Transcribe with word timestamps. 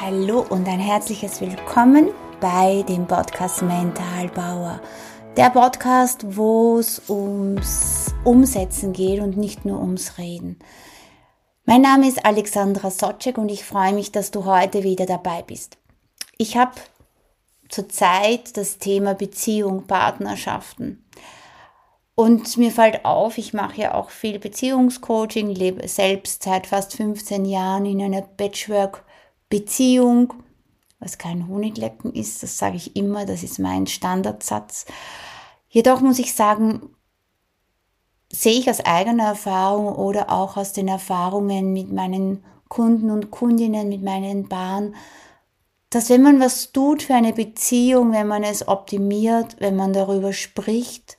Hallo 0.00 0.46
und 0.48 0.68
ein 0.68 0.78
herzliches 0.78 1.40
Willkommen 1.40 2.10
bei 2.40 2.84
dem 2.88 3.08
Podcast 3.08 3.62
Mentalbauer. 3.62 4.80
Der 5.36 5.50
Podcast, 5.50 6.36
wo 6.36 6.78
es 6.78 7.02
ums 7.08 8.14
Umsetzen 8.22 8.92
geht 8.92 9.20
und 9.20 9.36
nicht 9.36 9.64
nur 9.64 9.80
ums 9.80 10.16
Reden. 10.16 10.60
Mein 11.64 11.82
Name 11.82 12.06
ist 12.06 12.24
Alexandra 12.24 12.92
Socek 12.92 13.38
und 13.38 13.48
ich 13.48 13.64
freue 13.64 13.92
mich, 13.92 14.12
dass 14.12 14.30
du 14.30 14.44
heute 14.44 14.84
wieder 14.84 15.04
dabei 15.04 15.42
bist. 15.42 15.78
Ich 16.36 16.56
habe 16.56 16.76
zurzeit 17.68 18.56
das 18.56 18.78
Thema 18.78 19.14
Beziehung, 19.14 19.88
Partnerschaften. 19.88 21.04
Und 22.14 22.56
mir 22.56 22.70
fällt 22.70 23.04
auf, 23.04 23.36
ich 23.36 23.52
mache 23.52 23.80
ja 23.80 23.94
auch 23.94 24.10
viel 24.10 24.38
Beziehungscoaching, 24.38 25.48
lebe 25.48 25.88
selbst 25.88 26.44
seit 26.44 26.68
fast 26.68 26.96
15 26.96 27.44
Jahren 27.44 27.84
in 27.84 28.00
einer 28.00 28.22
Patchwork-Beziehung, 29.48 30.34
was 31.00 31.18
kein 31.18 31.48
Honiglecken 31.48 32.12
ist, 32.12 32.42
das 32.42 32.58
sage 32.58 32.76
ich 32.76 32.96
immer, 32.96 33.24
das 33.24 33.42
ist 33.42 33.58
mein 33.58 33.86
Standardsatz. 33.86 34.86
Jedoch 35.68 36.00
muss 36.00 36.18
ich 36.18 36.34
sagen, 36.34 36.94
sehe 38.30 38.58
ich 38.58 38.68
aus 38.68 38.80
eigener 38.80 39.24
Erfahrung 39.24 39.94
oder 39.94 40.30
auch 40.30 40.56
aus 40.56 40.72
den 40.72 40.88
Erfahrungen 40.88 41.72
mit 41.72 41.92
meinen 41.92 42.44
Kunden 42.68 43.10
und 43.10 43.30
Kundinnen, 43.30 43.88
mit 43.88 44.02
meinen 44.02 44.48
Bahnen, 44.48 44.94
dass 45.90 46.10
wenn 46.10 46.22
man 46.22 46.38
was 46.38 46.72
tut 46.72 47.02
für 47.02 47.14
eine 47.14 47.32
Beziehung, 47.32 48.12
wenn 48.12 48.26
man 48.26 48.44
es 48.44 48.68
optimiert, 48.68 49.56
wenn 49.58 49.76
man 49.76 49.94
darüber 49.94 50.34
spricht, 50.34 51.16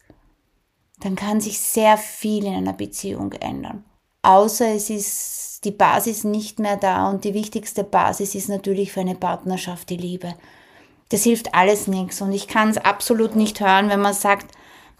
dann 0.99 1.15
kann 1.15 1.41
sich 1.41 1.59
sehr 1.59 1.98
viel 1.98 2.45
in 2.45 2.53
einer 2.53 2.73
Beziehung 2.73 3.31
ändern. 3.31 3.84
Außer 4.21 4.67
es 4.67 4.91
ist 4.91 5.48
die 5.63 5.72
Basis 5.72 6.23
nicht 6.23 6.59
mehr 6.59 6.77
da 6.77 7.09
und 7.09 7.23
die 7.23 7.34
wichtigste 7.34 7.84
Basis 7.84 8.36
ist 8.36 8.49
natürlich 8.49 8.91
für 8.91 9.02
eine 9.02 9.16
Partnerschaft 9.16 9.90
die 9.90 9.98
Liebe. 9.98 10.35
Das 11.09 11.23
hilft 11.23 11.54
alles 11.54 11.88
nichts 11.88 12.22
und 12.22 12.32
ich 12.32 12.48
kann 12.48 12.70
es 12.70 12.77
absolut 12.77 13.35
nicht 13.35 13.60
hören, 13.60 13.90
wenn 13.90 14.01
man 14.01 14.13
sagt, 14.13 14.51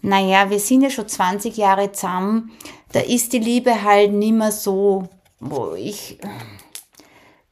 naja, 0.02 0.50
wir 0.50 0.58
sind 0.58 0.82
ja 0.82 0.90
schon 0.90 1.08
20 1.08 1.56
Jahre 1.56 1.92
zusammen, 1.92 2.52
da 2.92 3.00
ist 3.00 3.32
die 3.32 3.38
Liebe 3.38 3.82
halt 3.82 4.12
nimmer 4.12 4.50
so, 4.50 5.08
wo 5.38 5.74
ich 5.74 6.18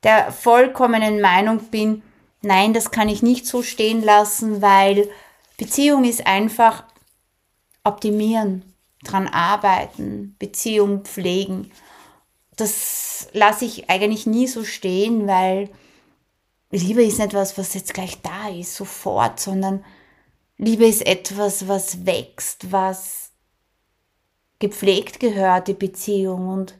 der 0.03 0.33
vollkommenen 0.33 1.20
Meinung 1.20 1.59
bin, 1.70 2.03
nein, 2.43 2.72
das 2.72 2.91
kann 2.91 3.09
ich 3.09 3.22
nicht 3.22 3.47
so 3.47 3.62
stehen 3.62 4.03
lassen, 4.03 4.62
weil 4.62 5.09
Beziehung 5.56 6.05
ist 6.05 6.27
einfach 6.27 6.84
optimieren, 7.84 8.75
dran 9.05 9.28
arbeiten, 9.28 10.37
Beziehung 10.39 11.05
pflegen. 11.05 11.70
Das 12.59 13.28
lasse 13.33 13.64
ich 13.64 13.89
eigentlich 13.89 14.27
nie 14.27 14.47
so 14.47 14.64
stehen, 14.64 15.27
weil 15.27 15.70
Liebe 16.70 17.03
ist 17.03 17.19
nicht 17.19 17.33
etwas, 17.33 17.56
was 17.56 17.73
jetzt 17.73 17.95
gleich 17.95 18.20
da 18.20 18.48
ist, 18.48 18.75
sofort, 18.75 19.41
sondern 19.41 19.84
Liebe 20.59 20.87
ist 20.87 21.06
etwas, 21.06 21.67
was 21.67 22.05
wächst, 22.05 22.70
was 22.73 23.31
gepflegt 24.59 25.20
gehört, 25.20 25.69
die 25.69 25.75
Beziehung. 25.75 26.48
Und 26.48 26.75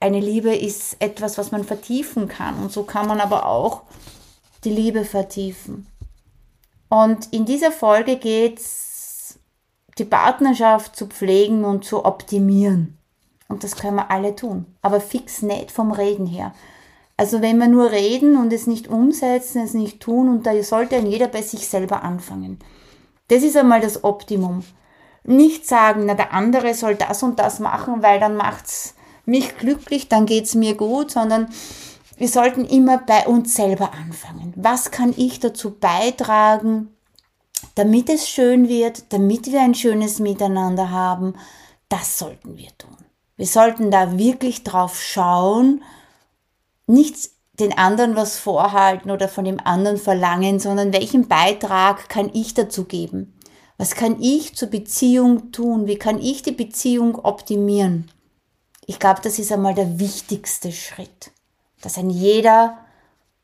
eine 0.00 0.20
Liebe 0.20 0.54
ist 0.54 0.96
etwas, 1.00 1.38
was 1.38 1.52
man 1.52 1.64
vertiefen 1.64 2.28
kann. 2.28 2.60
Und 2.60 2.72
so 2.72 2.82
kann 2.82 3.06
man 3.06 3.20
aber 3.20 3.46
auch 3.46 3.82
die 4.64 4.70
Liebe 4.70 5.04
vertiefen. 5.04 5.86
Und 6.88 7.32
in 7.32 7.46
dieser 7.46 7.72
Folge 7.72 8.16
geht 8.16 8.58
es, 8.58 9.38
die 9.98 10.04
Partnerschaft 10.04 10.96
zu 10.96 11.06
pflegen 11.06 11.64
und 11.64 11.84
zu 11.84 12.04
optimieren. 12.04 12.99
Und 13.50 13.64
das 13.64 13.76
können 13.76 13.96
wir 13.96 14.10
alle 14.10 14.36
tun. 14.36 14.66
Aber 14.80 15.00
fix 15.00 15.42
nicht 15.42 15.72
vom 15.72 15.92
Reden 15.92 16.26
her. 16.26 16.54
Also 17.16 17.42
wenn 17.42 17.58
wir 17.58 17.68
nur 17.68 17.90
reden 17.90 18.38
und 18.38 18.50
es 18.52 18.66
nicht 18.66 18.88
umsetzen, 18.88 19.60
es 19.62 19.74
nicht 19.74 20.00
tun, 20.00 20.30
und 20.30 20.46
da 20.46 20.62
sollte 20.62 20.96
ein 20.96 21.06
jeder 21.06 21.28
bei 21.28 21.42
sich 21.42 21.68
selber 21.68 22.02
anfangen. 22.02 22.58
Das 23.28 23.42
ist 23.42 23.56
einmal 23.58 23.80
das 23.80 24.04
Optimum. 24.04 24.64
Nicht 25.24 25.66
sagen, 25.66 26.06
na 26.06 26.14
der 26.14 26.32
andere 26.32 26.72
soll 26.72 26.94
das 26.94 27.22
und 27.22 27.38
das 27.38 27.58
machen, 27.58 28.02
weil 28.02 28.20
dann 28.20 28.36
macht's 28.36 28.94
mich 29.26 29.58
glücklich, 29.58 30.08
dann 30.08 30.24
geht's 30.24 30.54
mir 30.54 30.74
gut, 30.76 31.10
sondern 31.10 31.48
wir 32.16 32.28
sollten 32.28 32.64
immer 32.64 32.98
bei 32.98 33.26
uns 33.26 33.54
selber 33.54 33.92
anfangen. 33.92 34.54
Was 34.56 34.90
kann 34.90 35.12
ich 35.16 35.40
dazu 35.40 35.72
beitragen, 35.72 36.88
damit 37.74 38.08
es 38.08 38.28
schön 38.28 38.68
wird, 38.68 39.12
damit 39.12 39.52
wir 39.52 39.60
ein 39.60 39.74
schönes 39.74 40.20
Miteinander 40.20 40.90
haben? 40.90 41.34
Das 41.88 42.18
sollten 42.18 42.56
wir 42.56 42.68
tun. 42.78 42.96
Wir 43.40 43.46
sollten 43.46 43.90
da 43.90 44.18
wirklich 44.18 44.64
drauf 44.64 45.02
schauen, 45.02 45.82
nicht 46.86 47.30
den 47.54 47.76
anderen 47.76 48.14
was 48.14 48.38
vorhalten 48.38 49.10
oder 49.10 49.28
von 49.28 49.44
dem 49.44 49.58
anderen 49.60 49.96
verlangen, 49.96 50.60
sondern 50.60 50.92
welchen 50.92 51.26
Beitrag 51.26 52.08
kann 52.08 52.30
ich 52.34 52.52
dazu 52.52 52.84
geben? 52.84 53.38
Was 53.78 53.94
kann 53.94 54.20
ich 54.20 54.56
zur 54.56 54.68
Beziehung 54.68 55.52
tun? 55.52 55.86
Wie 55.86 55.96
kann 55.96 56.20
ich 56.20 56.42
die 56.42 56.52
Beziehung 56.52 57.14
optimieren? 57.16 58.10
Ich 58.86 58.98
glaube, 58.98 59.20
das 59.22 59.38
ist 59.38 59.52
einmal 59.52 59.74
der 59.74 59.98
wichtigste 59.98 60.72
Schritt 60.72 61.32
dass 61.80 61.98
ein 61.98 62.10
jeder 62.10 62.78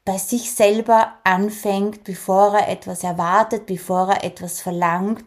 bei 0.04 0.18
sich 0.18 0.52
selber 0.52 1.14
anfängt, 1.24 2.04
bevor 2.04 2.56
er 2.56 2.68
etwas 2.68 3.02
erwartet, 3.02 3.66
bevor 3.66 4.10
er 4.12 4.24
etwas 4.24 4.60
verlangt. 4.60 5.24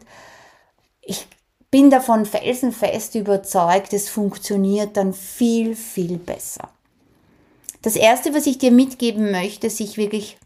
Ich 1.02 1.26
bin 1.70 1.90
davon 1.90 2.26
felsenfest 2.26 3.14
überzeugt, 3.14 3.92
es 3.92 4.08
funktioniert 4.08 4.96
dann 4.96 5.12
viel, 5.12 5.76
viel 5.76 6.18
besser. 6.18 6.68
Das 7.82 7.96
Erste, 7.96 8.34
was 8.34 8.46
ich 8.46 8.58
dir 8.58 8.72
mitgeben 8.72 9.30
möchte, 9.30 9.70
sich 9.70 9.96
wirklich 9.96 10.38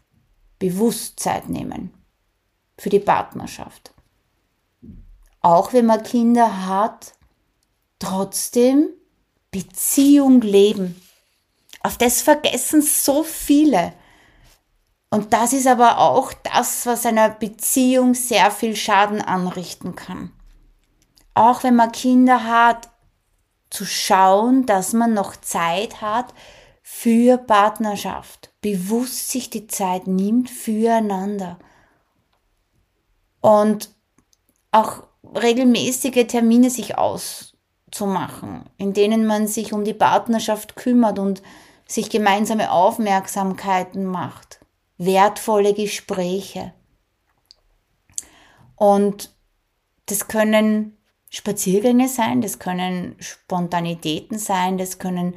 bewusst 0.59 1.19
Zeit 1.19 1.49
nehmen 1.49 1.91
für 2.77 2.89
die 2.89 2.99
Partnerschaft. 2.99 3.93
Auch 5.41 5.73
wenn 5.73 5.85
man 5.85 6.03
Kinder 6.03 6.65
hat, 6.65 7.13
trotzdem 7.99 8.89
Beziehung 9.51 10.41
leben. 10.41 11.01
Auf 11.81 11.97
das 11.97 12.21
vergessen 12.21 12.81
so 12.81 13.23
viele. 13.23 13.93
Und 15.09 15.33
das 15.33 15.53
ist 15.53 15.67
aber 15.67 15.99
auch 15.99 16.33
das, 16.33 16.85
was 16.85 17.05
einer 17.05 17.29
Beziehung 17.29 18.15
sehr 18.15 18.51
viel 18.51 18.75
Schaden 18.75 19.21
anrichten 19.21 19.95
kann. 19.95 20.31
Auch 21.35 21.63
wenn 21.63 21.75
man 21.75 21.91
Kinder 21.91 22.45
hat, 22.45 22.89
zu 23.69 23.85
schauen, 23.85 24.65
dass 24.65 24.93
man 24.93 25.13
noch 25.13 25.35
Zeit 25.35 26.01
hat 26.01 26.33
für 26.81 27.37
Partnerschaft, 27.37 28.53
bewusst 28.61 29.29
sich 29.29 29.49
die 29.49 29.67
Zeit 29.67 30.07
nimmt 30.07 30.49
füreinander. 30.49 31.59
Und 33.41 33.89
auch 34.71 35.03
regelmäßige 35.35 36.25
Termine 36.27 36.69
sich 36.69 36.97
auszumachen, 36.97 38.69
in 38.77 38.93
denen 38.93 39.25
man 39.25 39.47
sich 39.47 39.73
um 39.73 39.83
die 39.83 39.93
Partnerschaft 39.93 40.75
kümmert 40.75 41.19
und 41.19 41.43
sich 41.87 42.09
gemeinsame 42.09 42.71
Aufmerksamkeiten 42.71 44.05
macht, 44.05 44.59
wertvolle 44.97 45.73
Gespräche. 45.73 46.73
Und 48.75 49.33
das 50.05 50.27
können 50.27 50.97
Spaziergänge 51.35 52.07
sein, 52.07 52.39
das 52.39 52.59
können 52.59 53.15
Spontanitäten 53.19 54.39
sein, 54.39 54.77
das 54.77 54.99
können 54.99 55.33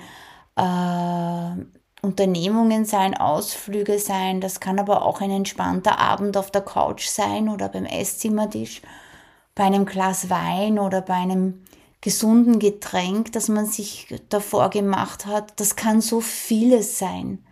äh, 0.54 2.06
Unternehmungen 2.06 2.84
sein, 2.84 3.16
Ausflüge 3.16 3.98
sein, 3.98 4.40
das 4.40 4.60
kann 4.60 4.78
aber 4.78 5.04
auch 5.04 5.20
ein 5.20 5.32
entspannter 5.32 5.98
Abend 5.98 6.36
auf 6.36 6.52
der 6.52 6.60
Couch 6.60 7.08
sein 7.08 7.48
oder 7.48 7.68
beim 7.68 7.84
Esszimmertisch, 7.84 8.80
bei 9.56 9.64
einem 9.64 9.86
Glas 9.86 10.30
Wein 10.30 10.78
oder 10.78 11.00
bei 11.00 11.14
einem 11.14 11.64
gesunden 12.00 12.60
Getränk, 12.60 13.32
das 13.32 13.48
man 13.48 13.66
sich 13.66 14.14
davor 14.28 14.70
gemacht 14.70 15.26
hat. 15.26 15.58
Das 15.58 15.74
kann 15.74 16.00
so 16.00 16.20
vieles 16.20 17.00
sein. 17.00 17.44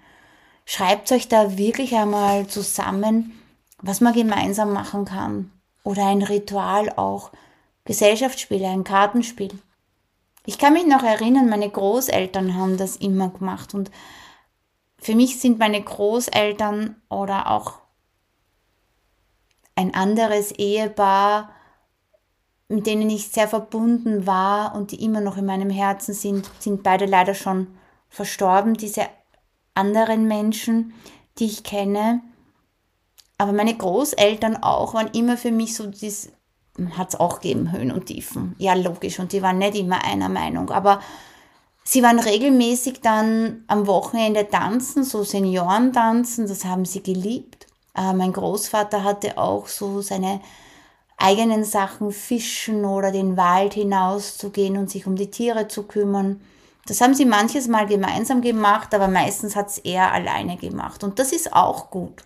Schreibt 0.65 1.11
euch 1.11 1.27
da 1.27 1.59
wirklich 1.59 1.97
einmal 1.97 2.47
zusammen, 2.47 3.37
was 3.83 4.01
man 4.01 4.13
gemeinsam 4.13 4.73
machen 4.73 5.05
kann. 5.05 5.51
Oder 5.83 6.07
ein 6.07 6.23
Ritual 6.23 6.93
auch. 6.95 7.33
Gesellschaftsspiele, 7.87 8.69
ein 8.69 8.85
Kartenspiel. 8.85 9.59
Ich 10.45 10.59
kann 10.59 10.75
mich 10.75 10.87
noch 10.87 11.03
erinnern, 11.03 11.49
meine 11.49 11.71
Großeltern 11.71 12.55
haben 12.55 12.77
das 12.77 12.97
immer 12.97 13.31
gemacht 13.31 13.75
und 13.75 13.91
für 14.99 15.15
mich 15.15 15.41
sind 15.41 15.59
meine 15.59 15.83
Großeltern 15.83 16.97
oder 17.09 17.51
auch 17.51 17.79
ein 19.75 19.95
anderes 19.95 20.53
Ehepaar 20.53 21.51
mit 22.69 22.87
denen 22.87 23.09
ich 23.11 23.29
sehr 23.29 23.49
verbunden 23.49 24.27
war 24.27 24.75
und 24.75 24.91
die 24.91 25.03
immer 25.05 25.21
noch 25.21 25.37
in 25.37 25.47
meinem 25.47 25.71
Herzen 25.71 26.15
sind, 26.15 26.51
sind 26.59 26.83
beide 26.83 27.07
leider 27.07 27.35
schon 27.35 27.69
verstorben, 28.09 28.75
diese 28.75 29.07
anderen 29.75 30.27
Menschen, 30.27 30.95
die 31.39 31.47
ich 31.47 31.63
kenne. 31.63 32.23
Aber 33.39 33.53
meine 33.53 33.77
Großeltern 33.77 34.63
auch 34.63 34.95
waren 34.95 35.11
immer 35.13 35.37
für 35.37 35.53
mich 35.53 35.75
so, 35.77 35.87
das 35.87 36.33
hat 36.97 37.11
es 37.11 37.21
auch 37.21 37.41
gegeben, 37.41 37.73
Höhen 37.73 37.93
und 37.93 38.07
Tiefen. 38.07 38.55
Ja, 38.59 38.75
logisch, 38.75 39.19
und 39.19 39.33
die 39.33 39.43
waren 39.43 39.59
nicht 39.59 39.77
immer 39.77 40.05
einer 40.05 40.29
Meinung. 40.29 40.71
Aber 40.71 41.01
Sie 41.89 42.03
waren 42.03 42.19
regelmäßig 42.19 43.01
dann 43.01 43.63
am 43.69 43.87
Wochenende 43.87 44.49
tanzen, 44.49 45.05
so 45.05 45.23
Seniorentanzen, 45.23 46.49
das 46.49 46.65
haben 46.65 46.85
sie 46.85 47.01
geliebt. 47.01 47.69
Äh, 47.95 48.13
mein 48.13 48.33
Großvater 48.33 49.05
hatte 49.05 49.39
auch 49.39 49.69
so 49.69 50.01
seine 50.01 50.41
eigenen 51.17 51.63
Sachen, 51.63 52.11
Fischen 52.11 52.85
oder 52.85 53.13
den 53.13 53.37
Wald 53.37 53.75
hinauszugehen 53.75 54.77
und 54.77 54.91
sich 54.91 55.07
um 55.07 55.15
die 55.15 55.31
Tiere 55.31 55.69
zu 55.69 55.85
kümmern. 55.85 56.41
Das 56.87 57.01
haben 57.01 57.15
sie 57.15 57.25
manches 57.25 57.69
Mal 57.69 57.87
gemeinsam 57.87 58.41
gemacht, 58.41 58.93
aber 58.93 59.07
meistens 59.07 59.55
hat 59.55 59.69
es 59.69 59.79
er 59.79 60.11
alleine 60.11 60.57
gemacht. 60.57 61.05
Und 61.05 61.21
das 61.21 61.31
ist 61.31 61.53
auch 61.53 61.91
gut. 61.91 62.25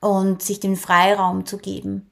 Und 0.00 0.42
sich 0.42 0.60
den 0.60 0.76
Freiraum 0.76 1.44
zu 1.44 1.58
geben. 1.58 2.10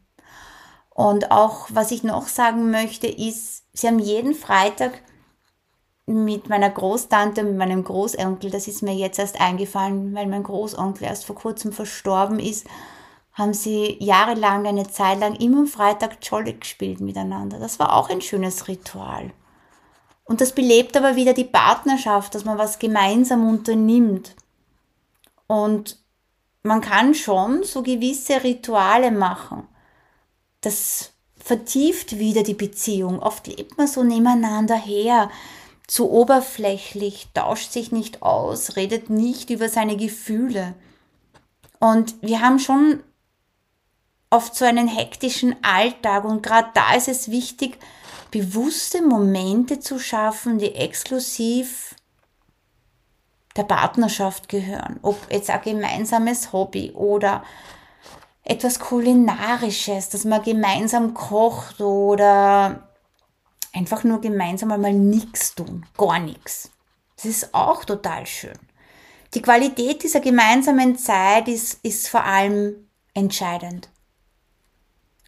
Und 0.94 1.31
auch, 1.31 1.69
was 1.71 1.91
ich 1.91 2.03
noch 2.03 2.29
sagen 2.29 2.71
möchte, 2.71 3.06
ist, 3.06 3.65
sie 3.73 3.89
haben 3.89 3.99
jeden 3.99 4.35
Freitag 4.35 5.00
mit 6.06 6.49
meiner 6.49 6.71
Großtante, 6.71 7.43
mit 7.44 7.56
meinem 7.56 7.85
Großonkel, 7.85 8.50
das 8.50 8.69
ist 8.69 8.83
mir 8.83 8.94
jetzt 8.94 9.19
erst 9.19 9.41
eingefallen, 9.41 10.15
weil 10.15 10.27
mein 10.27 10.43
Großonkel 10.43 11.06
erst 11.06 11.25
vor 11.25 11.37
kurzem 11.37 11.73
verstorben 11.73 12.39
ist, 12.39 12.67
haben 13.33 13.55
sie 13.55 13.97
jahrelang, 14.00 14.67
eine 14.67 14.89
Zeit 14.89 15.21
lang 15.21 15.35
immer 15.37 15.61
am 15.61 15.67
Freitag 15.67 16.19
Jolly 16.23 16.55
gespielt 16.55 17.00
miteinander. 17.00 17.59
Das 17.59 17.79
war 17.79 17.94
auch 17.94 18.11
ein 18.11 18.21
schönes 18.21 18.69
Ritual. 18.69 19.33
Und 20.25 20.41
das 20.41 20.53
belebt 20.53 20.97
aber 20.97 21.17
wieder 21.17 21.33
die 21.33 21.44
Partnerschaft, 21.44 22.35
dass 22.35 22.44
man 22.44 22.59
was 22.59 22.79
gemeinsam 22.79 23.49
unternimmt. 23.49 24.37
Und 25.47 25.99
man 26.62 26.81
kann 26.81 27.15
schon 27.15 27.65
so 27.65 27.83
gewisse 27.83 28.44
Rituale 28.44 29.11
machen. 29.11 29.67
Das 30.62 31.12
vertieft 31.37 32.19
wieder 32.19 32.43
die 32.43 32.55
Beziehung. 32.55 33.19
Oft 33.19 33.47
lebt 33.47 33.76
man 33.76 33.88
so 33.88 34.03
nebeneinander 34.03 34.76
her 34.76 35.31
zu 35.87 36.11
oberflächlich, 36.11 37.29
tauscht 37.35 37.73
sich 37.73 37.93
nicht 37.93 38.23
aus, 38.23 38.76
redet 38.76 39.11
nicht 39.11 39.50
über 39.50 39.69
seine 39.69 39.97
Gefühle. 39.97 40.75
Und 41.81 42.14
wir 42.23 42.41
haben 42.41 42.61
schon 42.61 43.03
oft 44.31 44.55
so 44.55 44.64
einen 44.64 44.88
hektischen 44.88 45.56
Alltag 45.62 46.25
und 46.25 46.43
gerade 46.43 46.69
da 46.75 46.94
ist 46.94 47.08
es 47.08 47.31
wichtig, 47.31 47.79
bewusste 48.31 49.03
Momente 49.03 49.81
zu 49.81 49.99
schaffen, 49.99 50.58
die 50.58 50.75
exklusiv 50.75 51.94
der 53.56 53.65
Partnerschaft 53.65 54.49
gehören. 54.49 54.99
Ob 55.03 55.19
jetzt 55.31 55.50
ein 55.50 55.61
gemeinsames 55.61 56.53
Hobby 56.53 56.93
oder 56.93 57.44
etwas 58.53 58.79
Kulinarisches, 58.79 60.09
dass 60.11 60.25
man 60.25 60.43
gemeinsam 60.43 61.15
kocht 61.15 61.81
oder 61.81 62.89
Einfach 63.73 64.05
nur 64.05 64.21
gemeinsam 64.21 64.71
einmal 64.71 64.93
nichts 64.93 65.55
tun, 65.55 65.87
gar 65.97 66.19
nichts. 66.19 66.71
Das 67.17 67.25
ist 67.25 67.55
auch 67.55 67.85
total 67.85 68.27
schön. 68.27 68.59
Die 69.35 69.41
Qualität 69.41 70.03
dieser 70.03 70.21
gemeinsamen 70.21 70.99
Zeit 70.99 71.49
ist, 71.49 71.79
ist 71.83 72.09
vor 72.09 72.25
allem 72.25 72.89
entscheidend. 73.15 73.89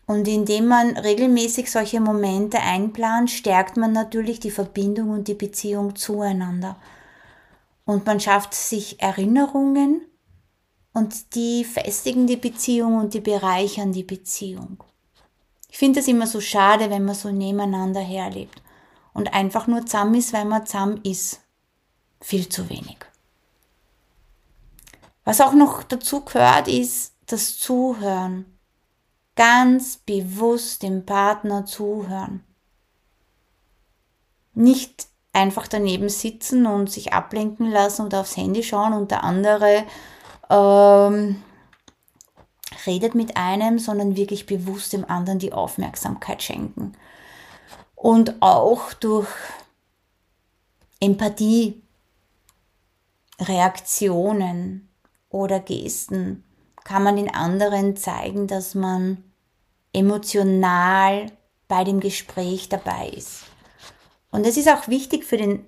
Und 0.06 0.29
indem 0.29 0.67
man 0.67 0.99
regelmäßig 0.99 1.71
solche 1.71 2.00
Momente 2.00 2.61
einplant, 2.61 3.31
stärkt 3.31 3.79
man 3.79 3.93
natürlich 3.93 4.41
die 4.41 4.50
Verbindung 4.50 5.09
und 5.09 5.29
die 5.29 5.35
Beziehung 5.35 5.97
zueinander. 5.97 6.76
Und 7.87 8.05
man 8.05 8.21
schafft 8.21 8.53
sich 8.53 9.00
Erinnerungen 9.00 10.03
und 10.94 11.35
die 11.35 11.64
festigen 11.64 12.26
die 12.26 12.37
Beziehung 12.37 12.96
und 12.96 13.12
die 13.12 13.20
bereichern 13.20 13.93
die 13.93 14.05
Beziehung. 14.05 14.82
Ich 15.69 15.76
finde 15.76 16.00
es 16.00 16.08
immer 16.08 16.29
so 16.29 16.41
schade, 16.41 16.88
wenn 16.88 17.05
man 17.05 17.17
so 17.17 17.31
nebeneinander 17.31 18.00
herlebt 18.00 18.62
und 19.12 19.35
einfach 19.35 19.67
nur 19.67 19.85
zusammen 19.85 20.14
ist, 20.14 20.32
weil 20.32 20.44
man 20.44 20.64
zusammen 20.64 21.00
ist. 21.02 21.41
Viel 22.20 22.49
zu 22.49 22.70
wenig. 22.70 22.96
Was 25.25 25.41
auch 25.41 25.52
noch 25.52 25.82
dazu 25.82 26.25
gehört, 26.25 26.69
ist 26.69 27.14
das 27.26 27.58
Zuhören. 27.58 28.47
Ganz 29.35 29.97
bewusst 29.97 30.82
dem 30.82 31.05
Partner 31.05 31.67
zuhören. 31.67 32.44
Nicht 34.55 35.08
einfach 35.32 35.67
daneben 35.67 36.08
sitzen 36.08 36.67
und 36.67 36.88
sich 36.90 37.12
ablenken 37.12 37.69
lassen 37.70 38.06
oder 38.06 38.20
aufs 38.20 38.37
Handy 38.37 38.62
schauen 38.62 38.93
und 38.93 39.11
der 39.11 39.25
andere 39.25 39.85
ähm, 40.50 41.43
redet 42.87 43.14
mit 43.14 43.37
einem, 43.37 43.79
sondern 43.79 44.17
wirklich 44.17 44.46
bewusst 44.46 44.93
dem 44.93 45.08
anderen 45.08 45.38
die 45.38 45.52
Aufmerksamkeit 45.52 46.43
schenken. 46.43 46.93
Und 47.94 48.41
auch 48.41 48.93
durch 48.93 49.29
Empathie, 51.00 51.82
Reaktionen 53.41 54.88
oder 55.29 55.61
Gesten 55.61 56.44
kann 56.85 57.02
man 57.02 57.17
den 57.17 57.35
anderen 57.35 57.97
zeigen, 57.97 58.47
dass 58.47 58.75
man 58.75 59.25
emotional 59.93 61.26
bei 61.67 61.82
dem 61.85 62.00
Gespräch 62.00 62.69
dabei 62.69 63.08
ist. 63.08 63.44
Und 64.31 64.47
es 64.47 64.56
ist 64.56 64.69
auch 64.69 64.88
wichtig 64.88 65.25
für 65.25 65.37
den 65.37 65.64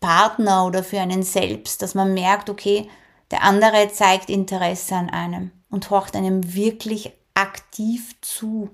Partner 0.00 0.66
oder 0.66 0.84
für 0.84 1.00
einen 1.00 1.22
selbst, 1.22 1.82
dass 1.82 1.94
man 1.94 2.14
merkt, 2.14 2.48
okay, 2.48 2.88
der 3.30 3.42
andere 3.42 3.90
zeigt 3.92 4.30
Interesse 4.30 4.94
an 4.94 5.10
einem 5.10 5.50
und 5.70 5.90
horcht 5.90 6.16
einem 6.16 6.54
wirklich 6.54 7.12
aktiv 7.34 8.14
zu. 8.20 8.70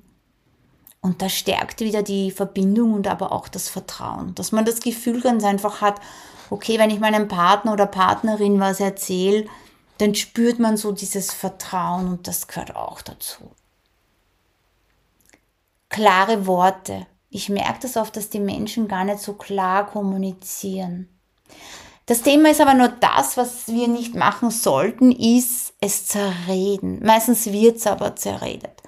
Und 1.00 1.20
das 1.20 1.32
stärkt 1.32 1.80
wieder 1.80 2.02
die 2.02 2.30
Verbindung 2.30 2.94
und 2.94 3.08
aber 3.08 3.32
auch 3.32 3.48
das 3.48 3.68
Vertrauen, 3.68 4.34
dass 4.34 4.52
man 4.52 4.64
das 4.64 4.80
Gefühl 4.80 5.20
ganz 5.20 5.42
einfach 5.42 5.80
hat, 5.80 6.00
okay, 6.48 6.78
wenn 6.78 6.90
ich 6.90 7.00
meinem 7.00 7.28
Partner 7.28 7.72
oder 7.72 7.86
Partnerin 7.86 8.60
was 8.60 8.78
erzähle, 8.78 9.46
dann 9.98 10.14
spürt 10.14 10.58
man 10.58 10.76
so 10.76 10.92
dieses 10.92 11.32
Vertrauen 11.32 12.08
und 12.08 12.28
das 12.28 12.46
gehört 12.46 12.76
auch 12.76 13.02
dazu. 13.02 13.50
Klare 15.88 16.46
Worte. 16.46 17.06
Ich 17.30 17.48
merke 17.48 17.80
das 17.82 17.96
oft, 17.96 18.16
dass 18.16 18.30
die 18.30 18.40
Menschen 18.40 18.88
gar 18.88 19.04
nicht 19.04 19.20
so 19.20 19.34
klar 19.34 19.86
kommunizieren. 19.86 21.08
Das 22.06 22.22
Thema 22.22 22.50
ist 22.50 22.60
aber 22.60 22.74
nur 22.74 22.88
das, 22.88 23.36
was 23.36 23.68
wir 23.68 23.86
nicht 23.86 24.14
machen 24.14 24.50
sollten, 24.50 25.12
ist 25.12 25.74
es 25.80 26.06
zerreden. 26.06 27.00
Meistens 27.04 27.46
wird 27.46 27.76
es 27.76 27.86
aber 27.86 28.16
zerredet. 28.16 28.82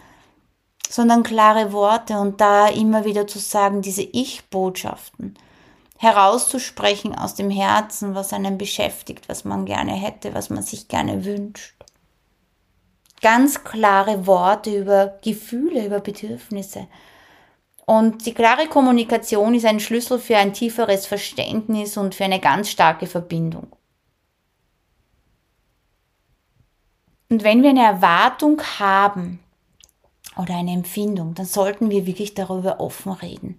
Sondern 0.89 1.23
klare 1.23 1.73
Worte 1.73 2.19
und 2.19 2.41
da 2.41 2.69
immer 2.69 3.05
wieder 3.05 3.27
zu 3.27 3.39
sagen, 3.39 3.83
diese 3.83 4.03
Ich-Botschaften 4.03 5.37
herauszusprechen 5.99 7.15
aus 7.15 7.35
dem 7.35 7.51
Herzen, 7.51 8.15
was 8.15 8.33
einen 8.33 8.59
beschäftigt, 8.59 9.29
was 9.29 9.45
man 9.45 9.65
gerne 9.65 9.93
hätte, 9.93 10.35
was 10.35 10.51
man 10.51 10.63
sich 10.63 10.89
gerne 10.89 11.25
wünscht. 11.25 11.75
Ganz 13.23 13.65
klare 13.65 14.27
Worte 14.27 14.77
über 14.77 15.19
Gefühle, 15.23 15.87
über 15.87 16.01
Bedürfnisse 16.01 16.89
und 17.87 18.25
die 18.25 18.33
klare 18.33 18.67
Kommunikation 18.67 19.55
ist 19.55 19.67
ein 19.67 19.81
Schlüssel 19.81 20.19
für 20.19 20.37
ein 20.37 20.55
tieferes 20.55 21.07
Verständnis 21.07 21.97
und 21.97 22.15
für 22.15 22.25
eine 22.25 22.41
ganz 22.41 22.71
starke 22.71 23.07
Verbindung. 23.07 23.69
Und 27.29 27.45
wenn 27.45 27.63
wir 27.63 27.71
eine 27.71 27.85
Erwartung 27.85 28.63
haben 28.79 29.41
oder 30.37 30.57
eine 30.57 30.73
Empfindung, 30.73 31.35
dann 31.35 31.47
sollten 31.47 31.91
wir 31.91 32.07
wirklich 32.07 32.35
darüber 32.35 32.81
offen 32.81 33.13
reden. 33.13 33.59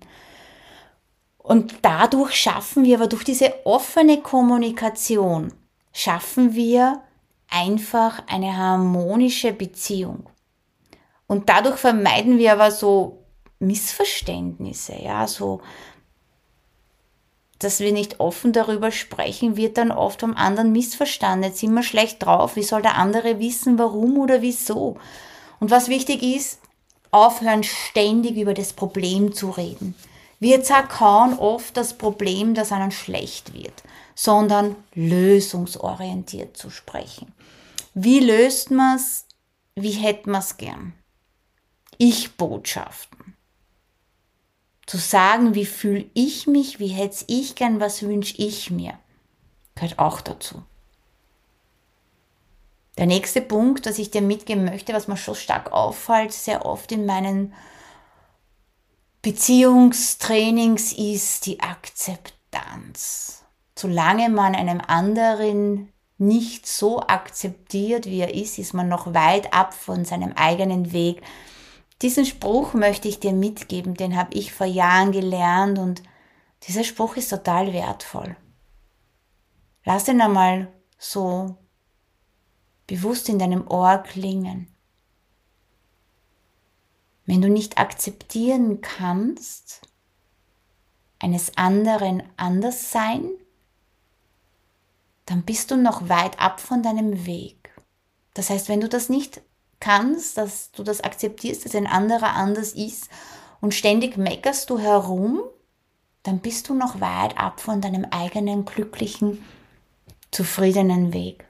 Und 1.37 1.75
dadurch 1.83 2.33
schaffen 2.35 2.83
wir, 2.83 2.97
aber 2.97 3.07
durch 3.07 3.23
diese 3.23 3.65
offene 3.65 4.21
Kommunikation, 4.21 5.53
schaffen 5.93 6.55
wir 6.55 7.03
einfach 7.49 8.23
eine 8.27 8.57
harmonische 8.57 9.53
Beziehung. 9.53 10.27
Und 11.27 11.49
dadurch 11.49 11.77
vermeiden 11.77 12.39
wir 12.39 12.53
aber 12.53 12.71
so 12.71 13.24
Missverständnisse, 13.59 14.95
ja, 15.01 15.27
so, 15.27 15.61
dass 17.59 17.79
wir 17.79 17.91
nicht 17.91 18.19
offen 18.19 18.51
darüber 18.53 18.91
sprechen, 18.91 19.57
wird 19.57 19.77
dann 19.77 19.91
oft 19.91 20.19
vom 20.19 20.35
anderen 20.35 20.71
missverstanden. 20.71 21.49
Jetzt 21.49 21.59
sind 21.59 21.73
wir 21.73 21.83
schlecht 21.83 22.23
drauf. 22.23 22.55
Wie 22.55 22.63
soll 22.63 22.81
der 22.81 22.95
andere 22.95 23.39
wissen, 23.39 23.79
warum 23.79 24.17
oder 24.17 24.41
wieso? 24.41 24.97
Und 25.59 25.71
was 25.71 25.87
wichtig 25.87 26.21
ist, 26.21 26.59
aufhören, 27.11 27.63
ständig 27.63 28.35
über 28.35 28.53
das 28.53 28.73
Problem 28.73 29.33
zu 29.33 29.49
reden. 29.51 29.95
Wir 30.39 30.63
zerkauen 30.63 31.39
oft 31.39 31.77
das 31.77 31.97
Problem, 31.97 32.53
dass 32.53 32.73
einem 32.73 32.91
schlecht 32.91 33.53
wird, 33.53 33.83
sondern 34.15 34.75
lösungsorientiert 34.93 36.57
zu 36.57 36.69
sprechen. 36.69 37.33
Wie 37.93 38.19
löst 38.19 38.69
man 38.69 38.97
es? 38.97 39.25
Wie 39.75 39.91
hätte 39.91 40.29
man 40.29 40.41
es 40.41 40.57
gern? 40.57 40.93
Ich-Botschaften 41.97 43.24
zu 44.85 44.97
sagen, 44.97 45.55
wie 45.55 45.65
fühle 45.65 46.05
ich 46.13 46.47
mich, 46.47 46.79
wie 46.79 46.87
hätte 46.87 47.25
ich 47.27 47.55
gern, 47.55 47.79
was 47.79 48.03
wünsche 48.03 48.35
ich 48.37 48.71
mir, 48.71 48.93
gehört 49.75 49.99
auch 49.99 50.21
dazu. 50.21 50.63
Der 52.97 53.07
nächste 53.07 53.41
Punkt, 53.41 53.85
das 53.85 53.99
ich 53.99 54.11
dir 54.11 54.21
mitgeben 54.21 54.65
möchte, 54.65 54.93
was 54.93 55.07
mir 55.07 55.17
schon 55.17 55.35
stark 55.35 55.71
auffällt, 55.73 56.31
sehr 56.31 56.65
oft 56.65 56.91
in 56.91 57.05
meinen 57.05 57.53
Beziehungstrainings, 59.21 60.93
ist 60.93 61.45
die. 61.45 61.59
Akzeptanz. 61.59 63.43
Solange 63.77 64.29
man 64.29 64.55
einem 64.55 64.79
anderen 64.79 65.91
nicht 66.17 66.65
so 66.65 67.01
akzeptiert, 67.01 68.05
wie 68.05 68.19
er 68.19 68.33
ist, 68.33 68.57
ist 68.57 68.73
man 68.73 68.87
noch 68.87 69.13
weit 69.13 69.53
ab 69.53 69.73
von 69.73 70.05
seinem 70.05 70.31
eigenen 70.33 70.93
Weg. 70.93 71.21
Diesen 72.05 72.27
Spruch 72.27 72.75
möchte 72.75 73.07
ich 73.07 73.19
dir 73.19 73.33
mitgeben, 73.33 73.95
den 73.95 74.15
habe 74.15 74.35
ich 74.35 74.53
vor 74.53 74.67
Jahren 74.67 75.11
gelernt 75.11 75.79
und 75.79 76.03
dieser 76.61 76.83
Spruch 76.83 77.15
ist 77.15 77.29
total 77.29 77.73
wertvoll. 77.73 78.37
Lass 79.85 80.07
ihn 80.07 80.21
einmal 80.21 80.71
so 80.99 81.57
bewusst 82.85 83.27
in 83.27 83.39
deinem 83.39 83.65
Ohr 83.67 83.97
klingen. 83.97 84.67
Wenn 87.25 87.41
du 87.41 87.49
nicht 87.49 87.79
akzeptieren 87.79 88.81
kannst, 88.81 89.81
eines 91.17 91.57
anderen 91.57 92.21
anders 92.37 92.91
sein, 92.91 93.31
dann 95.25 95.41
bist 95.41 95.71
du 95.71 95.75
noch 95.75 96.07
weit 96.07 96.39
ab 96.39 96.59
von 96.59 96.83
deinem 96.83 97.25
Weg. 97.25 97.73
Das 98.35 98.51
heißt, 98.51 98.69
wenn 98.69 98.81
du 98.81 98.89
das 98.89 99.09
nicht 99.09 99.41
kannst, 99.85 100.37
dass 100.37 100.71
du 100.71 100.81
das 100.81 101.01
akzeptierst, 101.01 101.63
dass 101.63 101.75
ein 101.75 101.85
anderer 101.85 102.33
anders 102.33 102.73
ist 102.73 103.07
und 103.61 103.73
ständig 103.73 104.17
meckerst 104.17 104.69
du 104.71 104.79
herum, 104.79 105.43
dann 106.23 106.39
bist 106.39 106.69
du 106.69 106.73
noch 106.73 106.99
weit 107.01 107.37
ab 107.37 107.59
von 107.59 107.81
deinem 107.81 108.05
eigenen 108.05 108.65
glücklichen, 108.65 109.45
zufriedenen 110.31 111.13
Weg. 111.13 111.47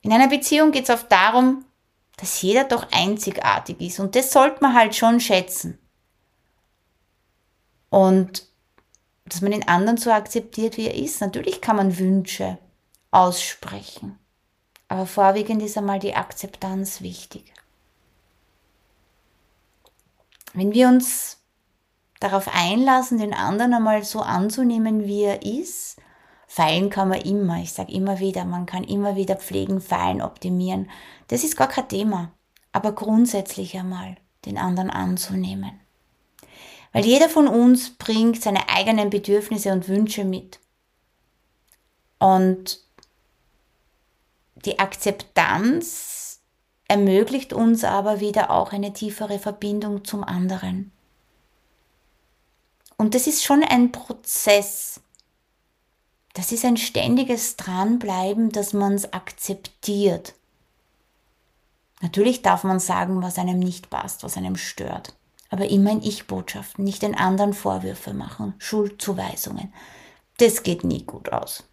In 0.00 0.10
einer 0.10 0.28
Beziehung 0.28 0.72
geht 0.72 0.84
es 0.84 0.90
oft 0.90 1.12
darum, 1.12 1.66
dass 2.16 2.40
jeder 2.40 2.64
doch 2.64 2.86
einzigartig 2.92 3.78
ist 3.82 4.00
und 4.00 4.16
das 4.16 4.32
sollte 4.32 4.62
man 4.62 4.74
halt 4.74 4.96
schon 4.96 5.20
schätzen. 5.20 5.78
Und 7.90 8.46
dass 9.26 9.42
man 9.42 9.52
den 9.52 9.68
anderen 9.68 9.98
so 9.98 10.10
akzeptiert, 10.10 10.78
wie 10.78 10.86
er 10.86 10.94
ist. 10.94 11.20
Natürlich 11.20 11.60
kann 11.60 11.76
man 11.76 11.98
Wünsche 11.98 12.58
aussprechen, 13.10 14.18
aber 14.88 15.06
vorwiegend 15.06 15.62
ist 15.62 15.76
einmal 15.76 15.98
die 15.98 16.14
Akzeptanz 16.14 17.02
wichtig. 17.02 17.52
Wenn 20.54 20.72
wir 20.72 20.88
uns 20.88 21.38
darauf 22.20 22.48
einlassen, 22.52 23.18
den 23.18 23.34
anderen 23.34 23.74
einmal 23.74 24.02
so 24.02 24.20
anzunehmen, 24.20 25.04
wie 25.04 25.22
er 25.22 25.42
ist, 25.42 26.00
feilen 26.46 26.88
kann 26.88 27.08
man 27.08 27.20
immer. 27.20 27.58
Ich 27.58 27.72
sage 27.72 27.92
immer 27.92 28.18
wieder, 28.18 28.44
man 28.44 28.66
kann 28.66 28.82
immer 28.82 29.14
wieder 29.14 29.36
pflegen, 29.36 29.80
feilen, 29.80 30.22
optimieren. 30.22 30.90
Das 31.28 31.44
ist 31.44 31.56
gar 31.56 31.68
kein 31.68 31.88
Thema. 31.88 32.32
Aber 32.72 32.92
grundsätzlich 32.92 33.76
einmal 33.76 34.16
den 34.46 34.56
anderen 34.56 34.90
anzunehmen. 34.90 35.78
Weil 36.92 37.04
jeder 37.04 37.28
von 37.28 37.46
uns 37.46 37.90
bringt 37.90 38.42
seine 38.42 38.68
eigenen 38.70 39.10
Bedürfnisse 39.10 39.72
und 39.72 39.88
Wünsche 39.88 40.24
mit. 40.24 40.58
Und 42.18 42.87
die 44.64 44.78
Akzeptanz 44.78 46.40
ermöglicht 46.86 47.52
uns 47.52 47.84
aber 47.84 48.20
wieder 48.20 48.50
auch 48.50 48.72
eine 48.72 48.92
tiefere 48.92 49.38
Verbindung 49.38 50.04
zum 50.04 50.24
anderen. 50.24 50.92
Und 52.96 53.14
das 53.14 53.26
ist 53.26 53.44
schon 53.44 53.62
ein 53.62 53.92
Prozess. 53.92 55.00
Das 56.34 56.52
ist 56.52 56.64
ein 56.64 56.76
ständiges 56.76 57.56
Dranbleiben, 57.56 58.50
dass 58.50 58.72
man 58.72 58.94
es 58.94 59.12
akzeptiert. 59.12 60.34
Natürlich 62.00 62.42
darf 62.42 62.64
man 62.64 62.80
sagen, 62.80 63.22
was 63.22 63.38
einem 63.38 63.58
nicht 63.58 63.90
passt, 63.90 64.22
was 64.22 64.36
einem 64.36 64.56
stört 64.56 65.14
aber 65.50 65.68
immer 65.68 65.92
in 65.92 66.02
Ich-Botschaften, 66.02 66.84
nicht 66.84 67.02
den 67.02 67.14
anderen 67.14 67.54
Vorwürfe 67.54 68.12
machen, 68.14 68.54
Schuldzuweisungen. 68.58 69.72
Das 70.38 70.62
geht 70.62 70.84
nie 70.84 71.04
gut 71.04 71.32
aus. 71.32 71.64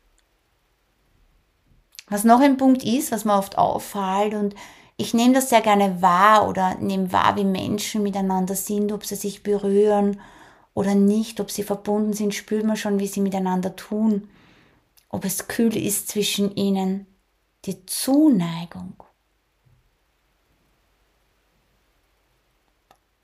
Was 2.16 2.24
noch 2.24 2.40
ein 2.40 2.56
Punkt 2.56 2.82
ist, 2.86 3.12
was 3.12 3.26
mir 3.26 3.38
oft 3.38 3.58
auffällt 3.58 4.36
und 4.36 4.56
ich 4.96 5.14
nehme 5.14 5.34
das 5.34 5.50
sehr 5.50 5.60
gerne 5.60 6.02
wahr 6.02 6.48
oder 6.48 6.76
nehme 6.76 7.12
wahr, 7.12 7.36
wie 7.36 7.44
Menschen 7.44 8.04
miteinander 8.04 8.56
sind, 8.56 8.94
ob 8.94 9.04
sie 9.06 9.16
sich 9.16 9.44
berühren 9.44 10.22
oder 10.74 10.96
nicht, 10.96 11.42
ob 11.42 11.52
sie 11.52 11.64
verbunden 11.64 12.14
sind, 12.14 12.34
spürt 12.34 12.64
man 12.64 12.78
schon, 12.78 13.00
wie 13.00 13.08
sie 13.08 13.20
miteinander 13.20 13.76
tun, 13.76 14.30
ob 15.10 15.26
es 15.26 15.50
kühl 15.50 15.76
ist 15.76 16.08
zwischen 16.08 16.56
ihnen. 16.56 17.06
Die 17.66 17.86
Zuneigung 17.86 18.94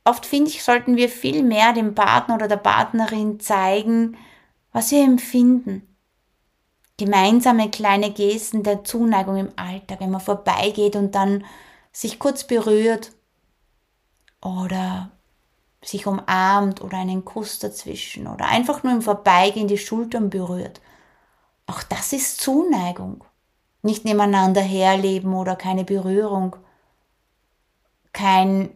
Oft 0.03 0.25
finde 0.25 0.49
ich, 0.49 0.63
sollten 0.63 0.97
wir 0.97 1.07
viel 1.07 1.43
mehr 1.43 1.71
dem 1.71 1.95
Partner 1.95 2.35
oder 2.35 2.49
der 2.49 2.57
Partnerin 2.57 3.39
zeigen, 3.39 4.17
was 4.73 4.91
wir 4.91 5.01
empfinden. 5.01 5.87
Gemeinsame 7.03 7.71
kleine 7.71 8.11
Gesten 8.11 8.61
der 8.61 8.83
Zuneigung 8.83 9.37
im 9.37 9.49
Alltag, 9.55 9.99
wenn 9.99 10.11
man 10.11 10.21
vorbeigeht 10.21 10.95
und 10.95 11.15
dann 11.15 11.43
sich 11.91 12.19
kurz 12.19 12.43
berührt 12.43 13.11
oder 14.41 15.11
sich 15.83 16.05
umarmt 16.05 16.81
oder 16.81 16.97
einen 16.97 17.25
Kuss 17.25 17.57
dazwischen 17.57 18.27
oder 18.27 18.45
einfach 18.45 18.83
nur 18.83 18.93
im 18.93 19.01
Vorbeigehen 19.01 19.67
die 19.67 19.79
Schultern 19.79 20.29
berührt. 20.29 20.79
Auch 21.65 21.81
das 21.81 22.13
ist 22.13 22.39
Zuneigung. 22.39 23.23
Nicht 23.81 24.05
nebeneinander 24.05 24.61
herleben 24.61 25.33
oder 25.33 25.55
keine 25.55 25.83
Berührung, 25.83 26.55
kein 28.13 28.69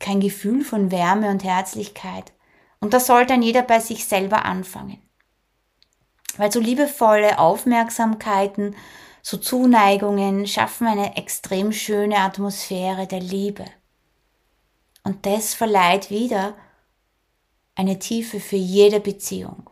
kein 0.00 0.20
Gefühl 0.20 0.64
von 0.64 0.90
Wärme 0.90 1.30
und 1.30 1.44
Herzlichkeit. 1.44 2.32
Und 2.80 2.92
das 2.92 3.06
sollte 3.06 3.34
dann 3.34 3.42
jeder 3.42 3.62
bei 3.62 3.80
sich 3.80 4.06
selber 4.06 4.44
anfangen. 4.44 5.02
Weil 6.38 6.50
so 6.50 6.60
liebevolle 6.60 7.38
Aufmerksamkeiten, 7.38 8.74
so 9.20 9.36
Zuneigungen 9.36 10.46
schaffen 10.46 10.86
eine 10.86 11.16
extrem 11.16 11.72
schöne 11.72 12.16
Atmosphäre 12.16 13.06
der 13.06 13.20
Liebe. 13.20 13.66
Und 15.04 15.26
das 15.26 15.52
verleiht 15.52 16.08
wieder 16.10 16.54
eine 17.74 17.98
Tiefe 17.98 18.40
für 18.40 18.56
jede 18.56 19.00
Beziehung. 19.00 19.68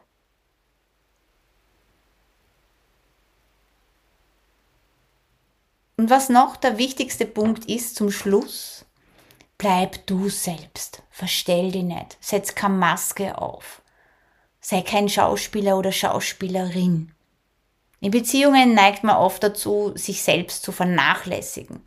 Und 5.96 6.10
was 6.10 6.28
noch 6.28 6.56
der 6.56 6.76
wichtigste 6.76 7.24
Punkt 7.24 7.64
ist 7.64 7.96
zum 7.96 8.10
Schluss, 8.10 8.86
Bleib 9.58 10.06
du 10.06 10.28
selbst. 10.28 11.02
Verstell 11.10 11.72
dich 11.72 11.82
nicht. 11.82 12.18
Setz 12.20 12.54
keine 12.54 12.74
Maske 12.74 13.38
auf. 13.38 13.80
Sei 14.68 14.82
kein 14.82 15.08
Schauspieler 15.08 15.78
oder 15.78 15.92
Schauspielerin. 15.92 17.12
In 18.00 18.10
Beziehungen 18.10 18.74
neigt 18.74 19.04
man 19.04 19.14
oft 19.14 19.40
dazu, 19.44 19.92
sich 19.94 20.24
selbst 20.24 20.64
zu 20.64 20.72
vernachlässigen 20.72 21.82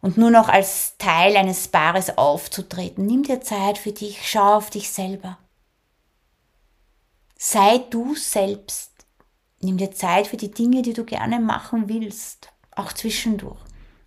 und 0.00 0.16
nur 0.16 0.30
noch 0.30 0.48
als 0.48 0.96
Teil 0.96 1.36
eines 1.36 1.68
Paares 1.68 2.16
aufzutreten. 2.16 3.04
Nimm 3.04 3.24
dir 3.24 3.42
Zeit 3.42 3.76
für 3.76 3.92
dich, 3.92 4.26
schau 4.26 4.54
auf 4.54 4.70
dich 4.70 4.88
selber. 4.88 5.36
Sei 7.36 7.84
du 7.90 8.14
selbst. 8.14 8.92
Nimm 9.60 9.76
dir 9.76 9.90
Zeit 9.90 10.26
für 10.26 10.38
die 10.38 10.52
Dinge, 10.52 10.80
die 10.80 10.94
du 10.94 11.04
gerne 11.04 11.38
machen 11.38 11.90
willst, 11.90 12.48
auch 12.74 12.94
zwischendurch. 12.94 13.60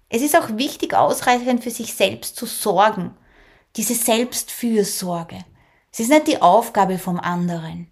Es 0.10 0.24
ist 0.24 0.36
auch 0.36 0.58
wichtig, 0.58 0.96
ausreichend 0.96 1.64
für 1.64 1.70
sich 1.70 1.94
selbst 1.94 2.38
zu 2.38 2.48
sorgen. 2.48 3.16
Diese 3.76 3.94
Selbstfürsorge. 3.94 5.46
Es 5.94 6.00
ist 6.00 6.10
nicht 6.10 6.28
die 6.28 6.42
Aufgabe 6.42 6.98
vom 6.98 7.20
anderen. 7.20 7.92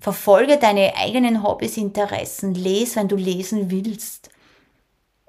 Verfolge 0.00 0.58
deine 0.58 0.96
eigenen 0.96 1.42
Hobbys, 1.42 1.76
Interessen, 1.76 2.54
les, 2.54 2.96
wenn 2.96 3.08
du 3.08 3.16
lesen 3.16 3.70
willst. 3.70 4.30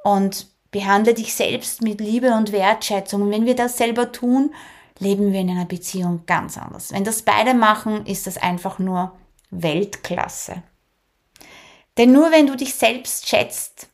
Und 0.04 0.48
behandle 0.72 1.14
dich 1.14 1.34
selbst 1.34 1.82
mit 1.82 2.02
Liebe 2.02 2.34
und 2.34 2.52
Wertschätzung. 2.52 3.22
Und 3.22 3.32
wenn 3.32 3.46
wir 3.46 3.56
das 3.56 3.78
selber 3.78 4.12
tun, 4.12 4.54
leben 4.98 5.32
wir 5.32 5.42
in 5.42 5.52
einer 5.52 5.66
Beziehung 5.66 6.26
ganz 6.26 6.58
anders. 6.58 6.92
Wenn 6.92 7.04
das 7.04 7.22
beide 7.22 7.54
machen, 7.54 8.06
ist 8.08 8.26
das 8.26 8.38
einfach 8.38 8.80
nur 8.80 9.16
Weltklasse. 9.52 10.64
Denn 11.98 12.12
nur 12.12 12.32
wenn 12.32 12.48
du 12.48 12.58
dich 12.58 12.74
selbst 12.74 13.30
schätzt, 13.30 13.90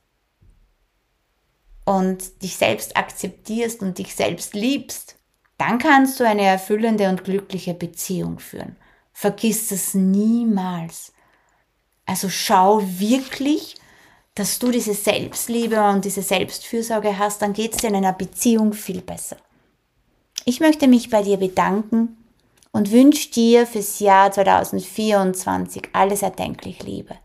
und 1.86 2.42
dich 2.42 2.58
selbst 2.58 2.98
akzeptierst 2.98 3.82
und 3.82 4.00
dich 4.00 4.16
selbst 4.16 4.54
liebst, 4.54 5.16
dann 5.58 5.78
kannst 5.78 6.20
du 6.20 6.28
eine 6.28 6.44
erfüllende 6.44 7.10
und 7.10 7.24
glückliche 7.24 7.74
Beziehung 7.74 8.40
führen. 8.40 8.76
Vergiss 9.14 9.72
es 9.72 9.94
niemals. 9.94 11.14
Also 12.06 12.30
schau 12.30 12.82
wirklich, 12.84 13.76
dass 14.36 14.60
du 14.60 14.70
diese 14.70 14.94
Selbstliebe 14.94 15.82
und 15.90 16.04
diese 16.04 16.22
Selbstfürsorge 16.22 17.18
hast, 17.18 17.42
dann 17.42 17.54
geht 17.54 17.74
es 17.74 17.78
dir 17.80 17.88
in 17.88 17.96
einer 17.96 18.14
Beziehung 18.14 18.74
viel 18.74 19.02
besser. 19.02 19.38
Ich 20.44 20.60
möchte 20.60 20.88
mich 20.88 21.10
bei 21.10 21.24
dir 21.24 21.38
bedanken 21.38 22.18
und 22.72 22.92
wünsche 22.92 23.32
dir 23.32 23.66
fürs 23.66 24.00
Jahr 24.00 24.32
2024 24.32 25.90
alles 25.94 26.22
erdenklich 26.22 26.84
Liebe. 26.84 27.16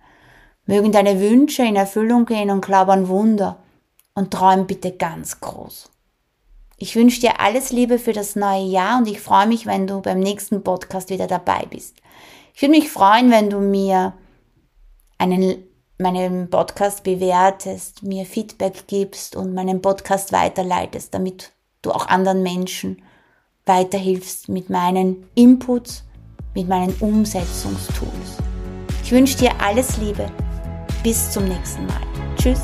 Mögen 0.66 0.92
deine 0.92 1.20
Wünsche 1.20 1.64
in 1.64 1.74
Erfüllung 1.74 2.24
gehen 2.24 2.50
und 2.50 2.64
glaub 2.64 2.88
an 2.88 3.08
Wunder 3.08 3.58
und 4.14 4.30
träum 4.32 4.68
bitte 4.68 4.92
ganz 4.92 5.40
groß. 5.40 5.89
Ich 6.82 6.96
wünsche 6.96 7.20
dir 7.20 7.40
alles 7.40 7.72
Liebe 7.72 7.98
für 7.98 8.14
das 8.14 8.36
neue 8.36 8.64
Jahr 8.64 8.96
und 8.96 9.06
ich 9.06 9.20
freue 9.20 9.46
mich, 9.46 9.66
wenn 9.66 9.86
du 9.86 10.00
beim 10.00 10.18
nächsten 10.18 10.64
Podcast 10.64 11.10
wieder 11.10 11.26
dabei 11.26 11.66
bist. 11.68 11.96
Ich 12.54 12.62
würde 12.62 12.72
mich 12.72 12.88
freuen, 12.90 13.30
wenn 13.30 13.50
du 13.50 13.58
mir 13.58 14.14
einen, 15.18 15.62
meinen 15.98 16.48
Podcast 16.48 17.02
bewertest, 17.02 18.02
mir 18.02 18.24
Feedback 18.24 18.86
gibst 18.86 19.36
und 19.36 19.52
meinen 19.52 19.82
Podcast 19.82 20.32
weiterleitest, 20.32 21.12
damit 21.12 21.52
du 21.82 21.90
auch 21.90 22.06
anderen 22.08 22.42
Menschen 22.42 23.02
weiterhilfst 23.66 24.48
mit 24.48 24.70
meinen 24.70 25.26
Inputs, 25.34 26.04
mit 26.54 26.66
meinen 26.66 26.94
Umsetzungstools. 27.00 28.38
Ich 29.04 29.12
wünsche 29.12 29.36
dir 29.36 29.52
alles 29.60 29.98
Liebe. 29.98 30.32
Bis 31.02 31.30
zum 31.30 31.44
nächsten 31.44 31.84
Mal. 31.84 32.00
Tschüss. 32.36 32.62